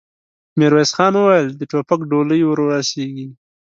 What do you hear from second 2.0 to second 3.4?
ډولۍ ور رسېږي؟